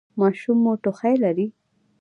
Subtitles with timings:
[0.19, 1.47] ماشوم مو ټوخی لري؟